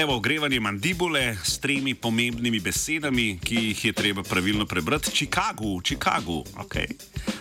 Evo, 0.00 0.16
ogrevanje 0.16 0.60
mandibule 0.60 1.36
s 1.44 1.58
tremi 1.58 1.92
pomembnimi 1.94 2.60
besedami, 2.60 3.36
ki 3.44 3.54
jih 3.54 3.84
je 3.84 3.92
treba 3.92 4.22
pravilno 4.22 4.64
prebrati. 4.64 5.10
Chicago, 5.12 5.76
Chicago, 5.84 6.40
ok. 6.56 6.74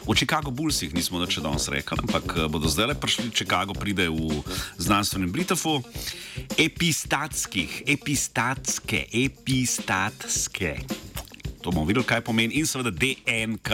V 0.04 0.16
Chicago 0.16 0.52
Bullsih 0.52 0.92
nismo 0.92 1.22
več 1.24 1.38
danes 1.40 1.70
rekli, 1.72 2.04
ampak 2.04 2.36
eh, 2.36 2.50
bodo 2.52 2.68
zdaj 2.68 2.92
le 2.92 2.98
prišli, 3.00 3.30
Chicago 3.32 3.72
pride 3.72 4.10
v 4.12 4.44
znanstvenem 4.76 5.32
Britafu. 5.32 5.78
Epistatskih, 6.60 7.80
epistatske, 7.88 9.06
epistatske. 9.08 10.74
To 11.64 11.72
bomo 11.72 11.88
videli, 11.88 12.04
kaj 12.04 12.26
pomeni. 12.28 12.60
In 12.60 12.68
seveda 12.68 12.92
DNK, 12.92 13.72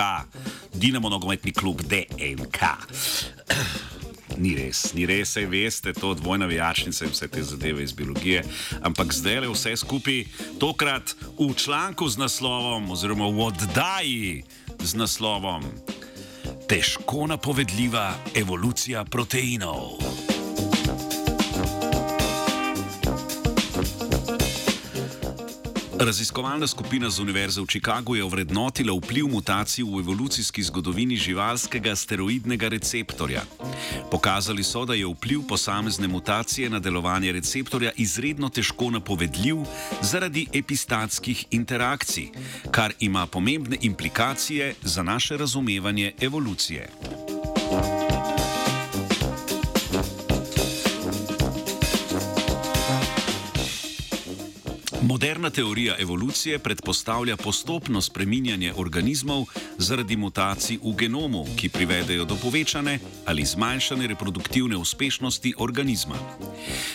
Dinamo 0.78 1.10
nogometni 1.10 1.58
klub 1.58 1.82
DNK. 1.90 2.62
Ni 4.38 4.56
res, 4.56 4.92
ni 4.94 5.06
res, 5.08 5.32
sej 5.36 5.48
veste, 5.48 5.94
to 5.94 6.12
je 6.12 6.20
dvojna 6.20 6.46
vijačnica 6.46 7.06
in 7.06 7.12
vse 7.12 7.28
te 7.32 7.44
zadeve 7.44 7.84
iz 7.84 7.94
biologije. 7.94 8.44
Ampak 8.84 9.14
zdaj 9.14 9.40
le 9.46 9.52
vse 9.54 9.76
skupaj, 9.80 10.26
tokrat 10.60 11.16
v 11.40 11.54
članku 11.56 12.10
z 12.10 12.20
naslovom, 12.20 12.92
oziroma 12.92 13.30
v 13.32 13.48
oddaji 13.48 14.44
z 14.84 14.96
naslovom 14.96 15.64
Težko 16.68 17.28
napovedljiva 17.28 18.14
evolucija 18.36 19.06
proteinov. 19.06 20.15
Raziskovalna 26.00 26.68
skupina 26.68 27.10
z 27.10 27.20
Univerze 27.20 27.62
v 27.62 27.66
Chicagu 27.66 28.16
je 28.16 28.24
ovrednotila 28.24 28.92
vpliv 28.94 29.32
mutacij 29.32 29.84
v 29.84 30.04
evolucijski 30.04 30.64
zgodovini 30.64 31.16
živalskega 31.16 31.96
steroidnega 31.96 32.68
receptorja. 32.68 33.42
Pokazali 34.12 34.64
so, 34.64 34.86
da 34.86 34.94
je 34.94 35.08
vpliv 35.08 35.48
posamezne 35.48 36.08
mutacije 36.08 36.70
na 36.70 36.80
delovanje 36.80 37.32
receptorja 37.32 37.92
izredno 37.96 38.50
težko 38.50 38.92
napovedljiv 38.92 39.64
zaradi 40.02 40.48
epistatskih 40.54 41.46
interakcij, 41.52 42.28
kar 42.72 42.94
ima 43.00 43.28
pomembne 43.28 43.78
implikacije 43.82 44.76
za 44.84 45.04
naše 45.04 45.38
razumevanje 45.38 46.12
evolucije. 46.22 46.90
Moderna 55.06 55.50
teorija 55.50 55.96
evolucije 56.00 56.60
predpostavlja 56.60 57.38
postopno 57.38 58.02
spreminjanje 58.02 58.74
organizmov 58.78 59.44
zaradi 59.78 60.16
mutacij 60.18 60.80
v 60.84 60.96
genomu, 60.98 61.46
ki 61.56 61.70
privedejo 61.70 62.26
do 62.26 62.36
povečane 62.36 63.00
ali 63.26 63.46
zmanjšane 63.46 64.08
reproduktivne 64.08 64.78
uspešnosti 64.78 65.54
organizma. 65.58 66.16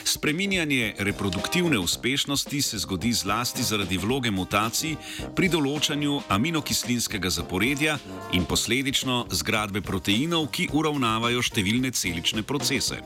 Spreminjanje 0.04 0.94
reproduktivne 0.98 1.78
uspešnosti 1.78 2.62
se 2.62 2.78
zgodi 2.78 3.12
zlasti 3.12 3.62
zaradi 3.62 3.98
vloge 3.98 4.30
mutacij 4.30 4.96
pri 5.36 5.48
določanju 5.48 6.20
aminokislinskega 6.28 7.30
zaporedja 7.30 7.98
in 8.32 8.44
posledično 8.44 9.26
zgradbe 9.30 9.80
proteinov, 9.86 10.50
ki 10.50 10.68
uravnavajo 10.72 11.46
številne 11.46 11.94
celične 11.94 12.42
procese. 12.42 12.98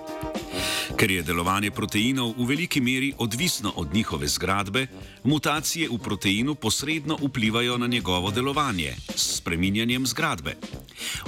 Ker 0.96 1.10
je 1.10 1.22
delovanje 1.22 1.70
proteinov 1.70 2.34
v 2.38 2.48
veliki 2.48 2.80
meri 2.80 3.12
odvisno 3.18 3.72
od 3.76 3.94
njihove 3.94 4.28
zgradbe, 4.28 4.86
mutacije 5.24 5.88
v 5.88 5.98
proteinu 5.98 6.54
posredno 6.54 7.18
vplivajo 7.22 7.78
na 7.78 7.86
njegovo 7.86 8.30
delovanje 8.30 8.94
s 9.16 9.36
spreminjanjem 9.36 10.06
zgradbe. 10.06 10.56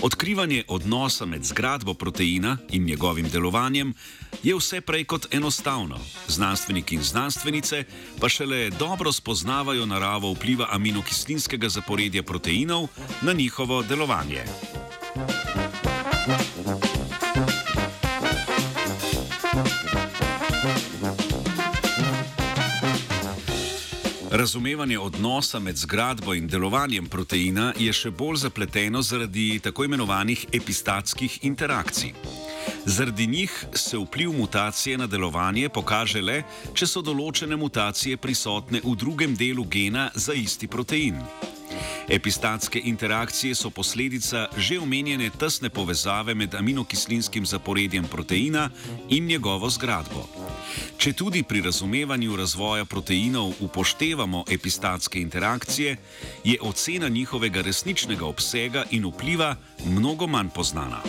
Odkrivanje 0.03 0.65
odnosa 0.69 1.27
med 1.27 1.45
zgradbo 1.45 1.95
proteina 1.95 2.59
in 2.71 2.85
njegovim 2.85 3.29
delovanjem 3.29 3.95
je 4.43 4.55
vse 4.57 4.81
prej 4.81 5.05
kot 5.05 5.35
enostavno. 5.35 5.99
Znanstveniki 6.29 6.95
in 6.95 7.03
znanstvenice 7.03 7.85
pa 8.21 8.29
šele 8.29 8.71
dobro 8.71 9.13
spoznavajo 9.13 9.87
naravo 9.87 10.33
vpliva 10.33 10.69
aminokislinskega 10.71 11.69
zaporedja 11.69 12.23
proteinov 12.23 12.89
na 13.23 13.33
njihovo 13.33 13.83
delovanje. 13.83 14.45
Razumevanje 24.37 24.99
odnosa 24.99 25.59
med 25.59 25.77
zgradbo 25.77 26.35
in 26.35 26.47
delovanjem 26.47 27.07
proteina 27.09 27.71
je 27.81 27.93
še 27.93 28.11
bolj 28.13 28.37
zapleteno 28.43 29.01
zaradi 29.03 29.47
tako 29.65 29.87
imenovanih 29.89 30.43
epistatskih 30.53 31.39
interakcij. 31.49 32.13
Zaradi 32.85 33.27
njih 33.27 33.55
se 33.73 33.97
vpliv 33.97 34.37
mutacije 34.37 34.99
na 34.99 35.07
delovanje 35.07 35.73
pokaže 35.73 36.21
le, 36.21 36.43
če 36.75 36.85
so 36.87 37.01
določene 37.01 37.57
mutacije 37.57 38.21
prisotne 38.21 38.85
v 38.85 38.97
drugem 39.01 39.41
delu 39.41 39.65
gena 39.65 40.11
za 40.15 40.37
isti 40.37 40.69
protein. 40.69 41.25
Epistatske 42.09 42.81
interakcije 42.85 43.55
so 43.55 43.71
posledica 43.71 44.47
že 44.57 44.79
omenjene 44.79 45.31
tesne 45.31 45.71
povezave 45.71 46.35
med 46.35 46.55
aminokislinskim 46.55 47.47
zaporedjem 47.47 48.05
proteina 48.05 48.71
in 49.09 49.27
njegovo 49.27 49.71
zgradbo. 49.71 50.29
Če 50.99 51.13
tudi 51.13 51.43
pri 51.43 51.61
razumevanju 51.61 52.37
razvoja 52.37 52.85
proteinov 52.85 53.53
upoštevamo 53.61 54.45
epistatske 54.51 55.21
interakcije, 55.21 55.97
je 56.45 56.59
ocena 56.61 57.09
njihovega 57.09 57.61
resničnega 57.61 58.27
obsega 58.27 58.85
in 58.91 59.07
vpliva 59.07 59.57
mnogo 59.85 60.27
manj 60.27 60.49
poznana. 60.55 61.03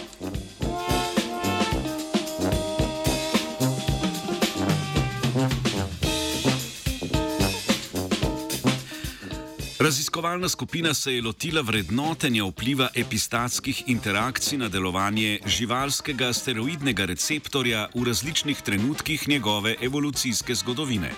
Raziskovalna 9.87 10.49
skupina 10.49 10.93
se 10.93 11.13
je 11.15 11.21
lotila 11.21 11.61
vrednotenja 11.61 12.43
vpliva 12.43 12.89
epistatskih 12.95 13.83
interakcij 13.87 14.57
na 14.59 14.67
delovanje 14.67 15.39
živalskega 15.45 16.33
steroidnega 16.33 17.05
receptorja 17.05 17.85
v 17.95 18.03
različnih 18.03 18.61
trenutkih 18.61 19.27
njegove 19.27 19.75
evolucijske 19.81 20.55
zgodovine. 20.55 21.11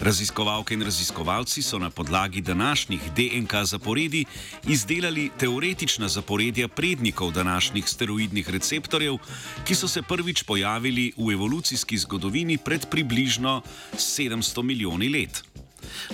Raziskovalke 0.00 0.74
in 0.74 0.82
raziskovalci 0.82 1.62
so 1.62 1.78
na 1.78 1.90
podlagi 1.90 2.40
današnjih 2.40 3.00
DNK 3.16 3.52
zaporedi 3.64 4.24
izdelali 4.68 5.30
teoretična 5.38 6.08
zaporedja 6.08 6.68
prednikov 6.68 7.32
današnjih 7.32 7.88
steroidnih 7.88 8.50
receptorjev, 8.50 9.18
ki 9.64 9.74
so 9.74 9.88
se 9.88 10.02
prvič 10.02 10.42
pojavili 10.42 11.12
v 11.16 11.32
evolucijski 11.32 11.98
zgodovini 11.98 12.58
pred 12.58 12.86
približno 12.90 13.62
700 13.92 14.62
milijoni 14.62 15.08
let. 15.08 15.44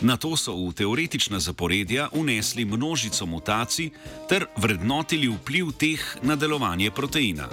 Na 0.00 0.16
to 0.16 0.36
so 0.36 0.54
v 0.54 0.72
teoretična 0.72 1.40
zaporedja 1.40 2.08
unesli 2.12 2.64
množico 2.64 3.26
mutacij 3.26 3.90
ter 4.28 4.46
vrednotili 4.56 5.28
vpliv 5.28 5.72
teh 5.78 6.16
na 6.22 6.36
delovanje 6.36 6.90
proteina. 6.90 7.48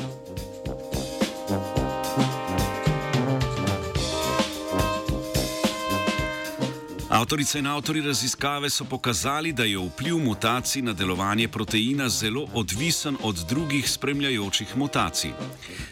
Avtorice 7.10 7.60
in 7.60 7.66
avtori 7.66 8.02
raziskave 8.02 8.70
so 8.70 8.84
pokazali, 8.84 9.54
da 9.54 9.64
je 9.64 9.78
vpliv 9.78 10.18
mutacij 10.18 10.82
na 10.82 10.94
delovanje 10.94 11.48
proteina 11.48 12.10
zelo 12.10 12.48
odvisen 12.54 13.18
od 13.24 13.36
drugih 13.50 13.90
spremljajočih 13.90 14.78
mutacij. 14.78 15.32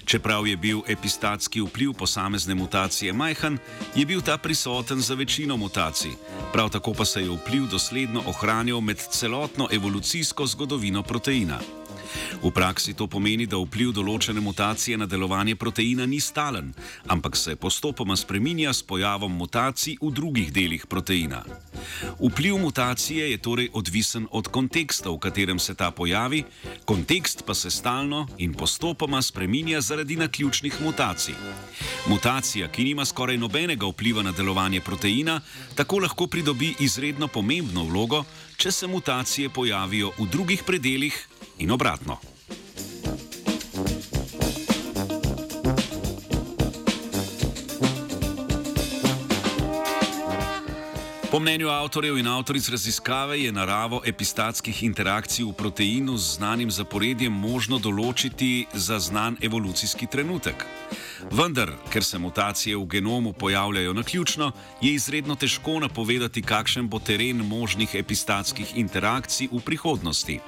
Čeprav 0.06 0.48
je 0.48 0.58
bil 0.58 0.82
epistatski 0.88 1.62
vpliv 1.62 1.94
posamezne 1.94 2.56
mutacije 2.56 3.14
majhen, 3.14 3.58
je 3.96 4.06
bil 4.06 4.22
ta 4.22 4.38
prisoten 4.38 5.02
za 5.02 5.14
večino 5.14 5.58
mutacij. 5.58 6.12
Prav 6.54 6.70
tako 6.70 6.94
pa 6.94 7.06
se 7.06 7.22
je 7.22 7.30
vpliv 7.30 7.68
dosledno 7.72 8.24
ohranjal 8.26 8.82
med 8.82 8.98
celotno 9.12 9.68
evolucijsko 9.72 10.46
zgodovino 10.48 11.04
proteina. 11.04 11.60
V 12.44 12.52
praksi 12.52 12.94
to 12.94 13.08
pomeni, 13.08 13.46
da 13.48 13.58
vpliv 13.58 13.94
določene 13.96 14.42
mutacije 14.44 14.98
na 14.98 15.08
delovanje 15.10 15.56
proteina 15.56 16.06
ni 16.06 16.20
stalen, 16.20 16.74
ampak 17.08 17.38
se 17.38 17.56
postopoma 17.56 18.16
spreminja 18.16 18.74
s 18.74 18.84
pojavom 18.84 19.32
mutacij 19.32 19.98
v 20.02 20.12
drugih 20.12 20.52
delih 20.54 20.86
proteina. 20.88 21.44
Vpliv 22.20 22.58
mutacije 22.58 23.32
je 23.32 23.38
torej 23.38 23.70
odvisen 23.74 24.28
od 24.32 24.48
konteksta, 24.48 25.10
v 25.10 25.20
katerem 25.20 25.60
se 25.60 25.76
ta 25.76 25.92
pojavi, 25.92 26.44
kontekst 26.86 27.46
pa 27.46 27.54
se 27.54 27.72
stalno 27.72 28.28
in 28.38 28.54
postopoma 28.54 29.22
spreminja 29.22 29.82
zaradi 29.82 30.16
naključnih 30.16 30.82
mutacij. 30.82 31.36
Mutacija, 32.08 32.68
ki 32.68 32.84
nima 32.84 33.06
skoraj 33.06 33.38
nobenega 33.38 33.88
vpliva 33.88 34.24
na 34.24 34.32
delovanje 34.32 34.82
proteina, 34.82 35.42
tako 35.76 36.00
lahko 36.00 36.28
pridobi 36.28 36.76
izredno 36.80 37.28
pomembno 37.28 37.84
vlogo, 37.84 38.24
če 38.58 38.72
se 38.72 38.88
mutacije 38.88 39.50
pojavijo 39.50 40.12
v 40.20 40.28
drugih 40.32 40.64
predeljih 40.64 41.35
in 41.58 41.72
obratno. 41.72 42.20
Po 51.36 51.40
mnenju 51.40 51.68
avtorjev 51.70 52.18
in 52.18 52.28
avtoric 52.28 52.70
raziskave 52.70 53.42
je 53.42 53.52
naravo 53.52 54.02
epistatskih 54.06 54.84
interakcij 54.84 55.44
v 55.44 55.52
proteinu 55.54 56.18
z 56.18 56.38
znanim 56.38 56.72
zaporedjem 56.72 57.34
možno 57.34 57.76
določiti 57.76 58.68
za 58.74 59.00
znan 59.00 59.36
evolucijski 59.44 60.08
trenutek. 60.08 60.64
Vendar, 61.32 61.72
ker 61.90 62.04
se 62.04 62.18
mutacije 62.18 62.78
v 62.78 62.86
genomu 62.86 63.34
pojavljajo 63.34 63.94
na 63.94 64.04
ključno, 64.04 64.52
je 64.82 64.94
izredno 64.94 65.36
težko 65.36 65.80
napovedati, 65.80 66.42
kakšen 66.42 66.88
bo 66.88 67.00
teren 67.00 67.38
možnih 67.38 67.96
epistatskih 67.96 68.78
interakcij 68.78 69.48
v 69.52 69.60
prihodnosti. 69.60 70.40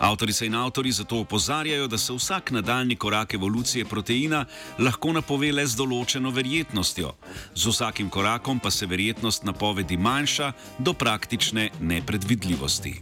Avtorice 0.00 0.46
in 0.46 0.54
avtori 0.54 0.92
zato 0.92 1.20
opozarjajo, 1.20 1.86
da 1.86 1.98
se 1.98 2.12
vsak 2.12 2.50
nadaljni 2.50 2.96
korak 2.96 3.34
evolucije 3.34 3.84
proteina 3.84 4.44
lahko 4.78 5.12
napove 5.12 5.52
le 5.52 5.66
z 5.66 5.76
določeno 5.76 6.30
verjetnostjo. 6.30 7.14
Z 7.54 7.66
vsakim 7.66 8.10
korakom 8.10 8.60
pa 8.60 8.70
se 8.70 8.86
verjetnost 8.86 9.44
napovedi 9.44 9.96
manjša 9.96 10.52
do 10.78 10.92
praktične 10.92 11.70
nepredvidljivosti. 11.80 13.00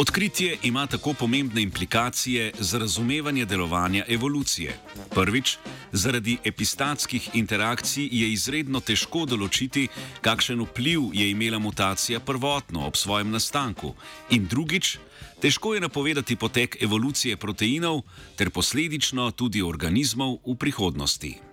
Odkritje 0.00 0.56
ima 0.62 0.86
tako 0.86 1.12
pomembne 1.12 1.62
implikacije 1.62 2.52
za 2.58 2.78
razumevanje 2.78 3.44
delovanja 3.44 4.04
evolucije. 4.08 4.78
Prvič, 5.14 5.56
zaradi 5.92 6.38
epistatskih 6.44 7.30
interakcij 7.34 8.08
je 8.12 8.30
izredno 8.32 8.80
težko 8.80 9.26
določiti, 9.28 9.88
kakšen 10.24 10.62
vpliv 10.64 11.10
je 11.12 11.28
imela 11.30 11.58
mutacija 11.58 12.20
prvotno 12.20 12.86
ob 12.86 12.96
svojem 12.96 13.30
nastanku, 13.30 13.92
in 14.30 14.48
drugič, 14.48 14.96
težko 15.42 15.74
je 15.74 15.84
napovedati 15.84 16.36
potek 16.36 16.80
evolucije 16.80 17.36
proteinov 17.36 18.00
ter 18.40 18.50
posledično 18.50 19.30
tudi 19.36 19.62
organizmov 19.62 20.38
v 20.46 20.56
prihodnosti. 20.56 21.49